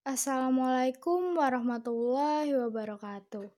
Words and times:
Assalamualaikum 0.00 1.36
warahmatullahi 1.36 2.56
wabarakatuh. 2.56 3.52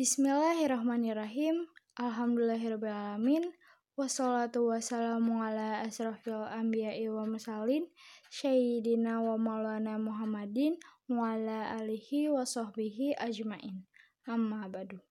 Bismillahirrahmanirrahim. 0.00 1.68
Alhamdulillahirrahmanirrahim. 2.00 3.52
Wassalatu 3.92 4.72
wassalamu 4.72 5.44
ala 5.44 5.84
asrafil 5.84 6.48
anbiya'i 6.48 7.12
wa 7.12 7.28
mursalin 7.28 7.84
Sayyidina 8.32 9.20
wa 9.20 9.36
maulana 9.36 10.00
Muhammadin 10.00 10.80
wa 11.12 11.36
ala 11.36 11.76
alihi 11.76 12.32
wa 12.32 12.48
sahbihi 12.48 13.20
ajmain 13.20 13.84
Amma 14.24 14.64
badu 14.72 15.04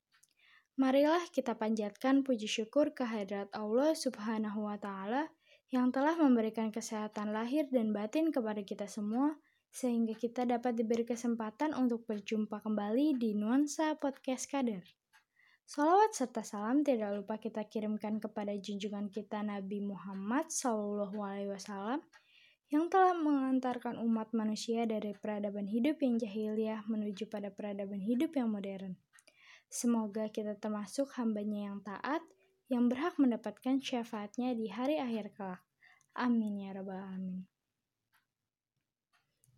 Marilah 0.74 1.22
kita 1.30 1.54
panjatkan 1.54 2.26
puji 2.26 2.50
syukur 2.50 2.98
kehadirat 2.98 3.54
Allah 3.54 3.94
subhanahu 3.94 4.66
wa 4.66 4.82
ta'ala 4.82 5.30
yang 5.70 5.94
telah 5.94 6.18
memberikan 6.18 6.74
kesehatan 6.74 7.30
lahir 7.30 7.70
dan 7.70 7.94
batin 7.94 8.34
kepada 8.34 8.66
kita 8.66 8.90
semua 8.90 9.38
sehingga 9.74 10.14
kita 10.14 10.46
dapat 10.46 10.78
diberi 10.78 11.02
kesempatan 11.02 11.74
untuk 11.74 12.06
berjumpa 12.06 12.62
kembali 12.62 13.18
di 13.18 13.34
Nuansa 13.34 13.98
Podcast 13.98 14.46
Kader. 14.46 14.86
Salawat 15.66 16.14
serta 16.14 16.46
salam 16.46 16.86
tidak 16.86 17.18
lupa 17.18 17.42
kita 17.42 17.66
kirimkan 17.66 18.22
kepada 18.22 18.54
junjungan 18.54 19.10
kita 19.10 19.42
Nabi 19.42 19.82
Muhammad 19.82 20.54
SAW 20.54 21.10
yang 22.70 22.86
telah 22.94 23.18
mengantarkan 23.18 23.98
umat 23.98 24.30
manusia 24.38 24.86
dari 24.86 25.18
peradaban 25.18 25.66
hidup 25.66 25.98
yang 26.06 26.22
jahiliyah 26.22 26.86
menuju 26.86 27.26
pada 27.26 27.50
peradaban 27.50 27.98
hidup 27.98 28.38
yang 28.38 28.54
modern. 28.54 28.94
Semoga 29.74 30.30
kita 30.30 30.54
termasuk 30.54 31.10
hambanya 31.18 31.74
yang 31.74 31.82
taat, 31.82 32.22
yang 32.70 32.94
berhak 32.94 33.18
mendapatkan 33.18 33.82
syafaatnya 33.82 34.54
di 34.54 34.70
hari 34.70 35.02
akhir 35.02 35.34
kelak. 35.34 35.66
Amin 36.14 36.62
ya 36.62 36.78
rabbal 36.78 36.94
alamin. 36.94 37.53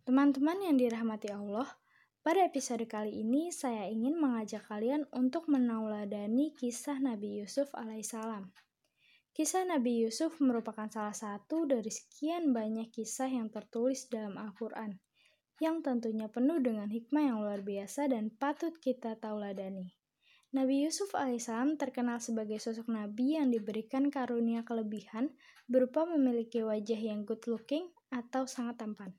Teman-teman 0.06 0.62
yang 0.62 0.78
dirahmati 0.78 1.34
Allah, 1.34 1.66
pada 2.22 2.46
episode 2.46 2.86
kali 2.86 3.26
ini 3.26 3.50
saya 3.50 3.90
ingin 3.90 4.14
mengajak 4.14 4.62
kalian 4.70 5.02
untuk 5.10 5.50
menauladani 5.50 6.54
kisah 6.54 7.02
Nabi 7.02 7.42
Yusuf 7.42 7.74
alaihissalam. 7.74 8.46
Kisah 9.34 9.66
Nabi 9.66 10.06
Yusuf 10.06 10.38
merupakan 10.38 10.86
salah 10.86 11.10
satu 11.10 11.66
dari 11.66 11.90
sekian 11.90 12.54
banyak 12.54 12.94
kisah 12.94 13.26
yang 13.26 13.50
tertulis 13.50 14.06
dalam 14.06 14.38
Al-Quran, 14.38 14.94
yang 15.58 15.82
tentunya 15.82 16.30
penuh 16.30 16.62
dengan 16.62 16.86
hikmah 16.86 17.26
yang 17.26 17.42
luar 17.42 17.66
biasa 17.66 18.06
dan 18.06 18.30
patut 18.30 18.78
kita 18.78 19.18
tauladani. 19.18 19.90
Nabi 20.54 20.86
Yusuf 20.86 21.18
alaihissalam 21.18 21.82
terkenal 21.82 22.22
sebagai 22.22 22.62
sosok 22.62 22.94
nabi 22.94 23.42
yang 23.42 23.50
diberikan 23.50 24.14
karunia 24.14 24.62
kelebihan 24.62 25.34
berupa 25.66 26.06
memiliki 26.06 26.62
wajah 26.62 27.00
yang 27.02 27.26
good 27.26 27.42
looking 27.50 27.90
atau 28.14 28.46
sangat 28.46 28.78
tampan. 28.78 29.10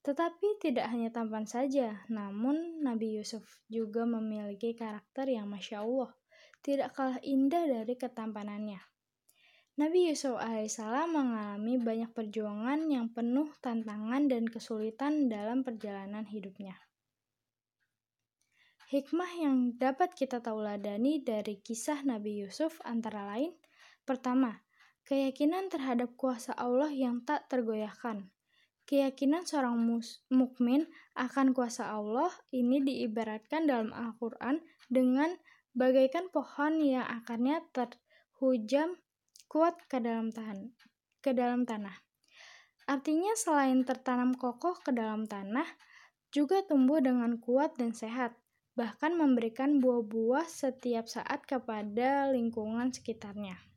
Tetapi 0.00 0.56
tidak 0.64 0.88
hanya 0.88 1.12
tampan 1.12 1.44
saja, 1.44 2.00
namun 2.08 2.80
Nabi 2.80 3.20
Yusuf 3.20 3.60
juga 3.68 4.08
memiliki 4.08 4.72
karakter 4.72 5.28
yang 5.28 5.52
Masya 5.52 5.84
Allah, 5.84 6.16
tidak 6.64 6.96
kalah 6.96 7.20
indah 7.20 7.68
dari 7.68 7.94
ketampanannya. 8.00 8.80
Nabi 9.76 10.12
Yusuf 10.12 10.36
alaihissalam 10.36 11.08
mengalami 11.08 11.80
banyak 11.80 12.12
perjuangan 12.12 12.84
yang 12.88 13.12
penuh 13.12 13.48
tantangan 13.64 14.28
dan 14.28 14.44
kesulitan 14.48 15.28
dalam 15.28 15.64
perjalanan 15.64 16.24
hidupnya. 16.28 16.76
Hikmah 18.90 19.32
yang 19.38 19.56
dapat 19.78 20.18
kita 20.18 20.42
tauladani 20.42 21.22
dari 21.22 21.62
kisah 21.62 22.02
Nabi 22.02 22.42
Yusuf 22.42 22.82
antara 22.82 23.22
lain, 23.22 23.54
pertama, 24.02 24.66
keyakinan 25.06 25.70
terhadap 25.70 26.18
kuasa 26.18 26.50
Allah 26.58 26.90
yang 26.90 27.22
tak 27.22 27.46
tergoyahkan. 27.46 28.26
Keyakinan 28.90 29.46
seorang 29.46 29.78
mukmin 30.34 30.90
akan 31.14 31.54
kuasa 31.54 31.94
Allah 31.94 32.34
ini 32.50 32.82
diibaratkan 32.82 33.70
dalam 33.70 33.94
Al-Quran 33.94 34.58
dengan 34.90 35.30
bagaikan 35.78 36.26
pohon 36.34 36.82
yang 36.82 37.06
akarnya 37.06 37.62
terhujam 37.70 38.98
kuat 39.46 39.78
ke 39.86 40.02
dalam 40.02 40.34
tahan, 40.34 40.74
ke 41.22 41.30
dalam 41.30 41.62
tanah. 41.62 41.94
Artinya 42.90 43.38
selain 43.38 43.86
tertanam 43.86 44.34
kokoh 44.34 44.82
ke 44.82 44.90
dalam 44.90 45.22
tanah, 45.30 45.70
juga 46.34 46.66
tumbuh 46.66 46.98
dengan 46.98 47.38
kuat 47.38 47.78
dan 47.78 47.94
sehat, 47.94 48.34
bahkan 48.74 49.14
memberikan 49.14 49.78
buah-buah 49.78 50.50
setiap 50.50 51.06
saat 51.06 51.46
kepada 51.46 52.26
lingkungan 52.34 52.90
sekitarnya. 52.90 53.69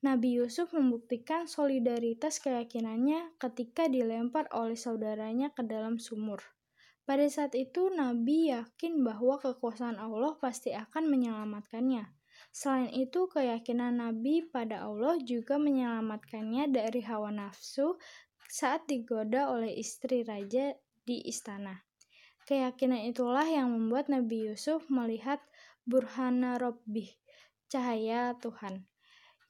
Nabi 0.00 0.40
Yusuf 0.40 0.72
membuktikan 0.72 1.44
solidaritas 1.44 2.40
keyakinannya 2.40 3.36
ketika 3.36 3.84
dilempar 3.84 4.48
oleh 4.48 4.72
saudaranya 4.72 5.52
ke 5.52 5.60
dalam 5.60 6.00
sumur. 6.00 6.40
Pada 7.04 7.28
saat 7.28 7.52
itu, 7.52 7.92
Nabi 7.92 8.48
yakin 8.48 9.04
bahwa 9.04 9.36
kekuasaan 9.36 10.00
Allah 10.00 10.40
pasti 10.40 10.72
akan 10.72 11.04
menyelamatkannya. 11.04 12.16
Selain 12.48 12.88
itu, 12.96 13.28
keyakinan 13.28 14.00
Nabi 14.00 14.48
pada 14.48 14.88
Allah 14.88 15.20
juga 15.20 15.60
menyelamatkannya 15.60 16.72
dari 16.72 17.04
hawa 17.04 17.28
nafsu 17.28 18.00
saat 18.48 18.88
digoda 18.88 19.52
oleh 19.52 19.76
istri 19.76 20.24
raja 20.24 20.80
di 21.04 21.28
istana. 21.28 21.76
Keyakinan 22.48 23.04
itulah 23.04 23.44
yang 23.44 23.68
membuat 23.68 24.08
Nabi 24.08 24.48
Yusuf 24.48 24.88
melihat 24.88 25.44
burhana 25.84 26.56
Rabbih, 26.56 27.12
cahaya 27.68 28.32
Tuhan 28.40 28.89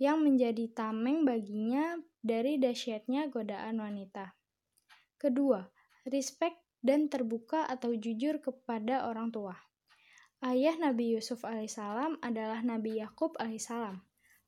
yang 0.00 0.24
menjadi 0.24 0.72
tameng 0.72 1.28
baginya 1.28 2.00
dari 2.24 2.56
dahsyatnya 2.56 3.28
godaan 3.28 3.84
wanita. 3.84 4.32
Kedua, 5.20 5.60
respect 6.08 6.56
dan 6.80 7.12
terbuka 7.12 7.68
atau 7.68 7.92
jujur 7.92 8.40
kepada 8.40 9.04
orang 9.04 9.28
tua. 9.28 9.52
Ayah 10.40 10.72
Nabi 10.80 11.12
Yusuf 11.20 11.44
alaihissalam 11.44 12.16
adalah 12.24 12.64
Nabi 12.64 12.96
Yakub 12.96 13.36
alaihissalam, 13.36 14.00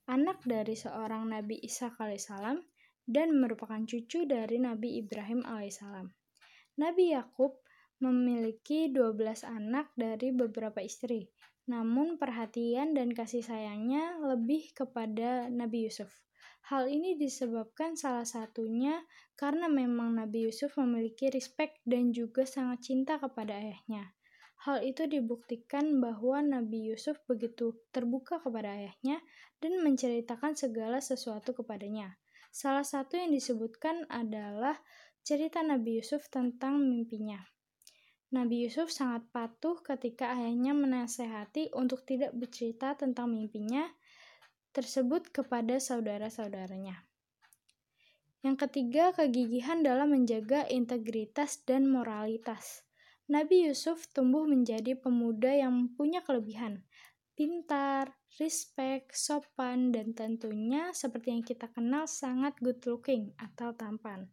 anak 0.09 0.41
dari 0.49 0.73
seorang 0.73 1.29
Nabi 1.29 1.61
Isa 1.61 1.93
alaihissalam 1.93 2.57
dan 3.05 3.37
merupakan 3.37 3.85
cucu 3.85 4.25
dari 4.25 4.57
Nabi 4.57 5.05
Ibrahim 5.05 5.45
alaihissalam. 5.45 6.09
Nabi 6.81 7.13
Yakub 7.13 7.61
memiliki 8.01 8.89
12 8.89 9.45
anak 9.45 9.93
dari 9.93 10.33
beberapa 10.33 10.81
istri, 10.81 11.29
namun 11.71 12.19
perhatian 12.19 12.95
dan 12.95 13.15
kasih 13.15 13.43
sayangnya 13.45 14.19
lebih 14.19 14.75
kepada 14.75 15.47
Nabi 15.47 15.87
Yusuf. 15.87 16.11
Hal 16.71 16.87
ini 16.87 17.19
disebabkan 17.19 17.99
salah 17.99 18.23
satunya 18.27 19.03
karena 19.35 19.67
memang 19.67 20.15
Nabi 20.15 20.47
Yusuf 20.47 20.79
memiliki 20.79 21.27
respek 21.27 21.83
dan 21.83 22.15
juga 22.15 22.47
sangat 22.47 22.87
cinta 22.87 23.19
kepada 23.19 23.59
ayahnya. 23.59 24.15
Hal 24.63 24.87
itu 24.87 25.11
dibuktikan 25.11 25.99
bahwa 25.99 26.39
Nabi 26.39 26.95
Yusuf 26.95 27.19
begitu 27.27 27.83
terbuka 27.91 28.39
kepada 28.39 28.79
ayahnya 28.79 29.19
dan 29.59 29.83
menceritakan 29.83 30.55
segala 30.55 31.03
sesuatu 31.03 31.51
kepadanya. 31.51 32.15
Salah 32.55 32.87
satu 32.87 33.19
yang 33.19 33.35
disebutkan 33.35 34.07
adalah 34.07 34.79
cerita 35.27 35.67
Nabi 35.67 35.99
Yusuf 35.99 36.31
tentang 36.31 36.79
mimpinya. 36.79 37.43
Nabi 38.33 38.65
Yusuf 38.65 38.89
sangat 38.89 39.29
patuh 39.29 39.77
ketika 39.85 40.33
ayahnya 40.33 40.73
menasehati 40.73 41.69
untuk 41.77 42.09
tidak 42.09 42.33
bercerita 42.33 42.97
tentang 42.97 43.29
mimpinya 43.29 43.85
tersebut 44.73 45.29
kepada 45.29 45.77
saudara-saudaranya. 45.77 46.97
Yang 48.41 48.57
ketiga, 48.67 49.13
kegigihan 49.13 49.85
dalam 49.85 50.17
menjaga 50.17 50.65
integritas 50.67 51.61
dan 51.63 51.87
moralitas. 51.87 52.89
Nabi 53.29 53.69
Yusuf 53.69 54.09
tumbuh 54.11 54.49
menjadi 54.49 54.97
pemuda 54.97 55.53
yang 55.53 55.93
punya 55.93 56.25
kelebihan, 56.25 56.83
pintar, 57.37 58.17
respect, 58.41 59.13
sopan, 59.13 59.93
dan 59.93 60.17
tentunya 60.17 60.89
seperti 60.97 61.37
yang 61.37 61.45
kita 61.45 61.69
kenal 61.69 62.09
sangat 62.09 62.57
good 62.65 62.81
looking 62.89 63.37
atau 63.37 63.77
tampan. 63.77 64.33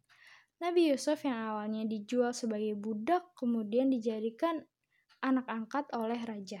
Nabi 0.60 0.92
Yusuf 0.92 1.24
yang 1.24 1.40
awalnya 1.40 1.88
dijual 1.88 2.36
sebagai 2.36 2.76
budak 2.76 3.32
kemudian 3.32 3.88
dijadikan 3.88 4.60
anak 5.24 5.48
angkat 5.48 5.88
oleh 5.96 6.20
raja. 6.20 6.60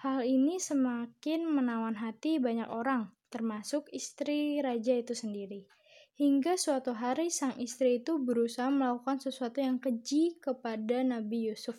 Hal 0.00 0.24
ini 0.24 0.56
semakin 0.56 1.44
menawan 1.44 2.00
hati 2.00 2.40
banyak 2.40 2.72
orang, 2.72 3.12
termasuk 3.28 3.92
istri 3.92 4.64
raja 4.64 4.96
itu 4.96 5.12
sendiri. 5.12 5.68
Hingga 6.16 6.56
suatu 6.56 6.96
hari 6.96 7.28
sang 7.28 7.60
istri 7.60 8.00
itu 8.00 8.16
berusaha 8.16 8.72
melakukan 8.72 9.20
sesuatu 9.20 9.60
yang 9.60 9.76
keji 9.76 10.40
kepada 10.40 11.04
Nabi 11.04 11.52
Yusuf. 11.52 11.76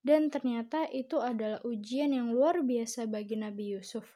Dan 0.00 0.32
ternyata 0.32 0.88
itu 0.88 1.20
adalah 1.20 1.60
ujian 1.60 2.16
yang 2.16 2.32
luar 2.32 2.64
biasa 2.64 3.04
bagi 3.04 3.36
Nabi 3.36 3.76
Yusuf. 3.76 4.08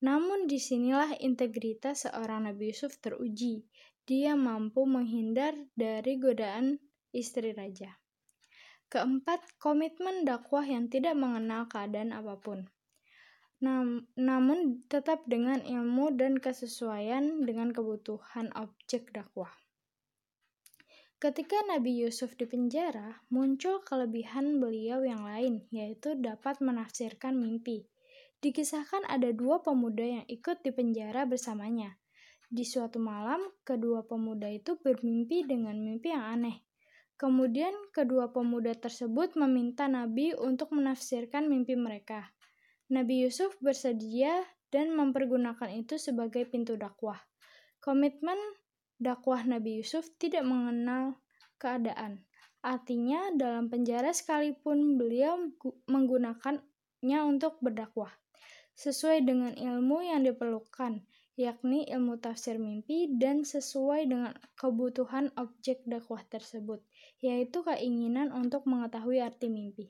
Namun 0.00 0.48
di 0.48 0.56
sinilah 0.56 1.20
integritas 1.20 2.08
seorang 2.08 2.48
Nabi 2.48 2.72
Yusuf 2.72 2.96
teruji 2.96 3.68
dia 4.02 4.34
mampu 4.34 4.82
menghindar 4.82 5.54
dari 5.78 6.18
godaan 6.18 6.82
istri 7.14 7.54
raja. 7.54 8.02
Keempat, 8.92 9.56
komitmen 9.56 10.28
dakwah 10.28 10.66
yang 10.66 10.90
tidak 10.92 11.16
mengenal 11.16 11.64
keadaan 11.70 12.12
apa 12.12 12.36
pun. 12.36 12.68
Nam 13.62 14.10
namun 14.18 14.82
tetap 14.90 15.22
dengan 15.30 15.62
ilmu 15.62 16.12
dan 16.18 16.42
kesesuaian 16.42 17.46
dengan 17.46 17.70
kebutuhan 17.70 18.50
objek 18.58 19.14
dakwah. 19.14 19.54
Ketika 21.22 21.54
Nabi 21.70 22.02
Yusuf 22.02 22.34
di 22.34 22.50
penjara, 22.50 23.22
muncul 23.30 23.78
kelebihan 23.86 24.58
beliau 24.58 25.06
yang 25.06 25.22
lain, 25.22 25.62
yaitu 25.70 26.18
dapat 26.18 26.58
menafsirkan 26.58 27.38
mimpi. 27.38 27.86
Dikisahkan 28.42 29.06
ada 29.06 29.30
dua 29.30 29.62
pemuda 29.62 30.02
yang 30.02 30.26
ikut 30.26 30.66
di 30.66 30.74
penjara 30.74 31.22
bersamanya. 31.22 32.01
Di 32.52 32.68
suatu 32.68 33.00
malam, 33.00 33.40
kedua 33.64 34.04
pemuda 34.04 34.44
itu 34.44 34.76
bermimpi 34.76 35.48
dengan 35.48 35.72
mimpi 35.80 36.12
yang 36.12 36.36
aneh. 36.36 36.60
Kemudian, 37.16 37.72
kedua 37.96 38.28
pemuda 38.28 38.76
tersebut 38.76 39.40
meminta 39.40 39.88
Nabi 39.88 40.36
untuk 40.36 40.68
menafsirkan 40.76 41.48
mimpi 41.48 41.80
mereka. 41.80 42.28
Nabi 42.92 43.24
Yusuf 43.24 43.56
bersedia 43.64 44.44
dan 44.68 44.92
mempergunakan 44.92 45.72
itu 45.72 45.96
sebagai 45.96 46.44
pintu 46.44 46.76
dakwah. 46.76 47.16
Komitmen 47.80 48.36
dakwah 49.00 49.48
Nabi 49.48 49.80
Yusuf 49.80 50.12
tidak 50.20 50.44
mengenal 50.44 51.24
keadaan. 51.56 52.20
Artinya, 52.60 53.32
dalam 53.32 53.72
penjara 53.72 54.12
sekalipun 54.12 55.00
beliau 55.00 55.40
menggunakannya 55.88 57.18
untuk 57.24 57.56
berdakwah 57.64 58.12
sesuai 58.76 59.24
dengan 59.24 59.56
ilmu 59.56 60.04
yang 60.04 60.20
diperlukan, 60.20 61.00
yakni 61.38 61.88
ilmu 61.88 62.20
tafsir 62.20 62.60
mimpi 62.60 63.08
dan 63.16 63.42
sesuai 63.42 64.04
dengan 64.08 64.34
kebutuhan 64.54 65.32
objek 65.40 65.80
dakwah 65.88 66.20
tersebut, 66.28 66.84
yaitu 67.24 67.64
keinginan 67.64 68.28
untuk 68.30 68.68
mengetahui 68.68 69.24
arti 69.24 69.48
mimpi. 69.48 69.88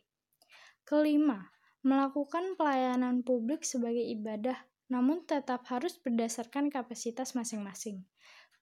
Kelima, 0.86 1.50
melakukan 1.82 2.54
pelayanan 2.54 3.26
publik 3.26 3.66
sebagai 3.66 4.02
ibadah, 4.02 4.58
namun 4.86 5.26
tetap 5.26 5.66
harus 5.66 5.98
berdasarkan 5.98 6.70
kapasitas 6.70 7.34
masing-masing. 7.34 8.06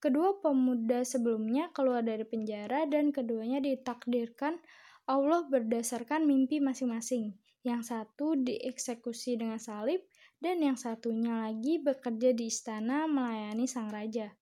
Kedua 0.01 0.41
pemuda 0.41 1.05
sebelumnya 1.05 1.69
keluar 1.77 2.01
dari 2.01 2.25
penjara 2.25 2.89
dan 2.89 3.13
keduanya 3.13 3.61
ditakdirkan 3.61 4.57
Allah 5.05 5.45
berdasarkan 5.45 6.25
mimpi 6.25 6.57
masing-masing. 6.57 7.37
Yang 7.61 7.93
satu 7.93 8.41
dieksekusi 8.41 9.37
dengan 9.37 9.61
salib 9.61 10.01
dan 10.41 10.65
yang 10.65 10.81
satunya 10.81 11.47
lagi 11.47 11.77
bekerja 11.79 12.33
di 12.33 12.49
istana 12.49 13.05
melayani 13.05 13.69
sang 13.69 13.93
raja. 13.93 14.33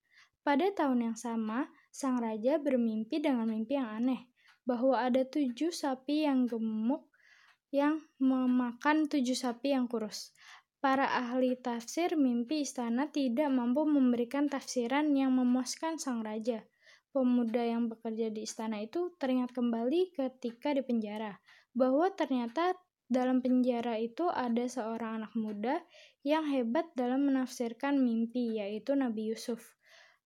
Pada 0.46 0.70
tahun 0.72 1.12
yang 1.12 1.18
sama, 1.18 1.68
sang 1.90 2.22
raja 2.22 2.56
bermimpi 2.56 3.20
dengan 3.20 3.50
mimpi 3.50 3.76
yang 3.76 3.90
aneh, 3.90 4.30
bahwa 4.62 4.96
ada 4.96 5.26
tujuh 5.26 5.74
sapi 5.74 6.24
yang 6.24 6.48
gemuk 6.48 7.10
yang 7.68 8.00
memakan 8.16 9.10
tujuh 9.10 9.36
sapi 9.36 9.76
yang 9.76 9.90
kurus. 9.90 10.32
Para 10.78 11.10
ahli 11.10 11.58
tafsir 11.58 12.14
mimpi 12.14 12.62
istana 12.62 13.10
tidak 13.10 13.50
mampu 13.50 13.82
memberikan 13.84 14.46
tafsiran 14.46 15.10
yang 15.12 15.34
memuaskan 15.34 15.98
sang 15.98 16.22
raja. 16.22 16.62
Pemuda 17.10 17.66
yang 17.66 17.90
bekerja 17.90 18.30
di 18.30 18.46
istana 18.46 18.78
itu 18.78 19.10
teringat 19.18 19.50
kembali 19.50 20.14
ketika 20.14 20.70
di 20.70 20.86
penjara, 20.86 21.34
bahwa 21.74 22.08
ternyata 22.14 22.78
dalam 23.08 23.40
penjara 23.40 23.96
itu 23.96 24.28
ada 24.28 24.68
seorang 24.68 25.24
anak 25.24 25.32
muda 25.32 25.80
yang 26.20 26.44
hebat 26.44 26.84
dalam 26.92 27.24
menafsirkan 27.24 27.96
mimpi, 27.96 28.60
yaitu 28.60 28.92
Nabi 28.92 29.32
Yusuf. 29.32 29.74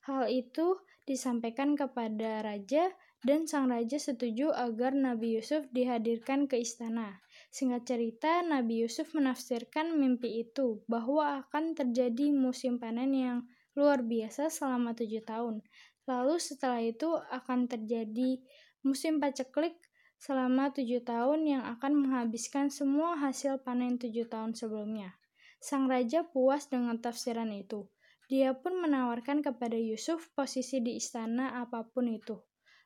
Hal 0.03 0.27
itu 0.27 0.83
disampaikan 1.07 1.79
kepada 1.79 2.43
raja 2.43 2.91
dan 3.23 3.47
sang 3.47 3.71
raja 3.71 4.03
setuju 4.03 4.51
agar 4.51 4.91
Nabi 4.99 5.39
Yusuf 5.39 5.63
dihadirkan 5.71 6.51
ke 6.51 6.59
istana. 6.59 7.23
Singkat 7.55 7.87
cerita, 7.87 8.43
Nabi 8.43 8.83
Yusuf 8.83 9.15
menafsirkan 9.15 9.95
mimpi 9.95 10.43
itu 10.43 10.83
bahwa 10.91 11.47
akan 11.47 11.79
terjadi 11.79 12.35
musim 12.35 12.83
panen 12.83 13.15
yang 13.15 13.39
luar 13.79 14.03
biasa 14.03 14.51
selama 14.51 14.99
tujuh 14.99 15.23
tahun. 15.23 15.63
Lalu 16.11 16.35
setelah 16.43 16.83
itu 16.83 17.15
akan 17.15 17.71
terjadi 17.71 18.43
musim 18.83 19.23
paceklik 19.23 19.79
selama 20.23 20.71
tujuh 20.71 21.03
tahun 21.03 21.51
yang 21.51 21.63
akan 21.67 22.07
menghabiskan 22.07 22.71
semua 22.71 23.19
hasil 23.19 23.59
panen 23.67 23.99
tujuh 23.99 24.31
tahun 24.31 24.55
sebelumnya. 24.55 25.19
Sang 25.59 25.91
raja 25.91 26.23
puas 26.23 26.71
dengan 26.71 27.03
tafsiran 27.03 27.51
itu. 27.51 27.91
Dia 28.31 28.55
pun 28.55 28.79
menawarkan 28.79 29.43
kepada 29.43 29.75
Yusuf 29.75 30.31
posisi 30.39 30.79
di 30.79 30.95
istana 31.03 31.59
apa 31.59 31.83
pun 31.91 32.07
itu 32.07 32.39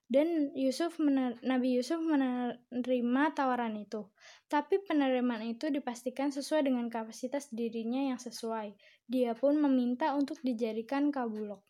dan 0.07 0.55
Yusuf 0.55 1.03
Nabi 1.43 1.75
Yusuf 1.75 1.99
menerima 1.99 3.25
tawaran 3.35 3.75
itu. 3.75 4.07
Tapi 4.47 4.79
penerimaan 4.87 5.43
itu 5.43 5.67
dipastikan 5.67 6.31
sesuai 6.31 6.71
dengan 6.71 6.87
kapasitas 6.87 7.51
dirinya 7.51 8.15
yang 8.15 8.21
sesuai. 8.23 8.79
Dia 9.11 9.35
pun 9.35 9.59
meminta 9.59 10.15
untuk 10.15 10.39
dijadikan 10.47 11.11
kabulok. 11.11 11.63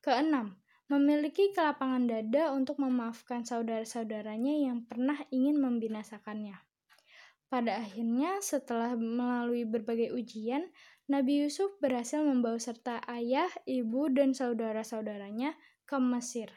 Keenam, 0.00 0.56
memiliki 0.90 1.54
kelapangan 1.54 2.10
dada 2.10 2.50
untuk 2.50 2.82
memaafkan 2.82 3.46
saudara-saudaranya 3.46 4.66
yang 4.66 4.82
pernah 4.82 5.22
ingin 5.30 5.62
membinasakannya. 5.62 6.58
Pada 7.46 7.78
akhirnya, 7.78 8.42
setelah 8.42 8.98
melalui 8.98 9.62
berbagai 9.62 10.10
ujian, 10.10 10.66
Nabi 11.06 11.46
Yusuf 11.46 11.74
berhasil 11.78 12.22
membawa 12.22 12.58
serta 12.58 13.02
ayah, 13.06 13.50
ibu, 13.70 14.10
dan 14.10 14.34
saudara-saudaranya 14.34 15.54
ke 15.86 15.98
Mesir. 16.02 16.50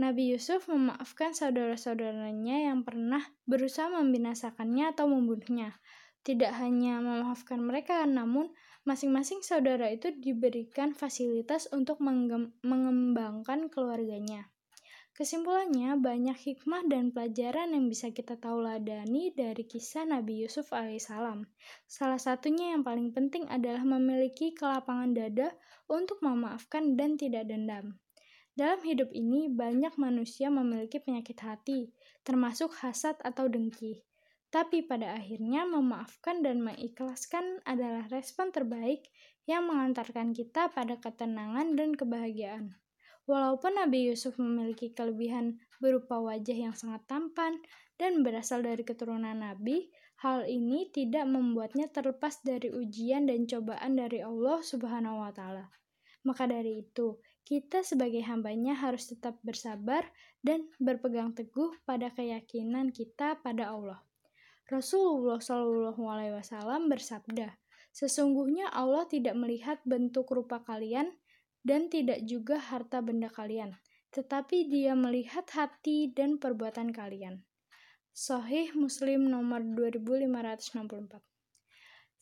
Nabi 0.00 0.32
Yusuf 0.32 0.68
memaafkan 0.72 1.36
saudara-saudaranya 1.36 2.72
yang 2.72 2.84
pernah 2.84 3.20
berusaha 3.44 3.92
membinasakannya 3.92 4.96
atau 4.96 5.08
membunuhnya. 5.08 5.76
Tidak 6.22 6.54
hanya 6.54 7.02
memaafkan 7.02 7.58
mereka, 7.58 8.06
namun 8.06 8.54
masing-masing 8.86 9.42
saudara 9.42 9.90
itu 9.90 10.14
diberikan 10.14 10.94
fasilitas 10.94 11.66
untuk 11.74 11.98
mengembangkan 11.98 13.66
keluarganya. 13.66 14.46
Kesimpulannya, 15.12 15.98
banyak 16.00 16.38
hikmah 16.38 16.88
dan 16.88 17.12
pelajaran 17.12 17.76
yang 17.76 17.90
bisa 17.90 18.14
kita 18.14 18.40
tauladani 18.40 19.28
dari 19.36 19.68
kisah 19.68 20.08
Nabi 20.08 20.46
Yusuf 20.46 20.72
alaihissalam. 20.72 21.44
Salah 21.84 22.16
satunya 22.16 22.72
yang 22.72 22.80
paling 22.80 23.12
penting 23.12 23.44
adalah 23.52 23.84
memiliki 23.84 24.56
kelapangan 24.56 25.12
dada 25.12 25.52
untuk 25.84 26.22
memaafkan 26.24 26.96
dan 26.96 27.20
tidak 27.20 27.44
dendam. 27.44 28.00
Dalam 28.56 28.80
hidup 28.80 29.12
ini, 29.12 29.52
banyak 29.52 30.00
manusia 30.00 30.48
memiliki 30.48 30.96
penyakit 30.96 31.36
hati, 31.44 31.92
termasuk 32.24 32.72
hasad 32.80 33.20
atau 33.20 33.52
dengki. 33.52 34.00
Tapi 34.52 34.84
pada 34.84 35.16
akhirnya, 35.16 35.64
memaafkan 35.64 36.44
dan 36.44 36.60
mengikhlaskan 36.60 37.64
adalah 37.64 38.04
respon 38.12 38.52
terbaik 38.52 39.08
yang 39.48 39.64
mengantarkan 39.64 40.36
kita 40.36 40.68
pada 40.68 41.00
ketenangan 41.00 41.72
dan 41.72 41.96
kebahagiaan. 41.96 42.76
Walaupun 43.24 43.80
Nabi 43.80 44.12
Yusuf 44.12 44.36
memiliki 44.36 44.92
kelebihan 44.92 45.56
berupa 45.80 46.20
wajah 46.20 46.68
yang 46.68 46.74
sangat 46.76 47.00
tampan 47.08 47.64
dan 47.96 48.20
berasal 48.20 48.60
dari 48.60 48.84
keturunan 48.84 49.40
Nabi, 49.40 49.88
hal 50.20 50.44
ini 50.44 50.92
tidak 50.92 51.24
membuatnya 51.24 51.88
terlepas 51.88 52.44
dari 52.44 52.68
ujian 52.68 53.24
dan 53.24 53.48
cobaan 53.48 53.96
dari 53.96 54.20
Allah 54.20 54.60
Subhanahu 54.60 55.22
wa 55.22 55.32
Ta'ala. 55.32 55.64
Maka 56.28 56.44
dari 56.44 56.84
itu, 56.84 57.18
kita 57.42 57.80
sebagai 57.82 58.20
hambanya 58.28 58.76
harus 58.76 59.08
tetap 59.08 59.40
bersabar 59.40 60.06
dan 60.44 60.68
berpegang 60.76 61.32
teguh 61.34 61.72
pada 61.88 62.12
keyakinan 62.12 62.92
kita 62.94 63.40
pada 63.42 63.72
Allah. 63.72 64.02
Rasulullah 64.70 65.42
Shallallahu 65.42 66.02
Alaihi 66.06 66.38
Wasallam 66.38 66.86
bersabda, 66.86 67.58
sesungguhnya 67.90 68.70
Allah 68.70 69.08
tidak 69.10 69.34
melihat 69.34 69.82
bentuk 69.82 70.30
rupa 70.30 70.62
kalian 70.62 71.10
dan 71.62 71.90
tidak 71.90 72.22
juga 72.26 72.58
harta 72.58 73.02
benda 73.02 73.30
kalian, 73.30 73.74
tetapi 74.14 74.70
Dia 74.70 74.94
melihat 74.94 75.46
hati 75.54 76.10
dan 76.14 76.38
perbuatan 76.38 76.94
kalian. 76.94 77.42
Sahih 78.12 78.76
Muslim 78.76 79.32
nomor 79.32 79.64
2564 79.64 81.32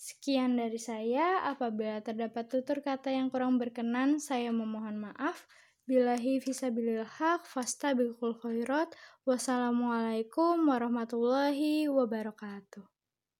Sekian 0.00 0.56
dari 0.56 0.80
saya. 0.80 1.44
Apabila 1.44 2.00
terdapat 2.00 2.48
tutur 2.48 2.80
kata 2.80 3.12
yang 3.12 3.28
kurang 3.28 3.60
berkenan, 3.60 4.16
saya 4.16 4.48
memohon 4.48 4.96
maaf. 4.96 5.44
Bilahi 5.90 6.38
fisabilil 6.38 7.02
haq, 7.02 7.42
fastabiqul 7.50 8.38
khairat. 8.42 8.94
Wassalamualaikum 9.26 10.70
warahmatullahi 10.70 11.90
wabarakatuh. 11.90 12.86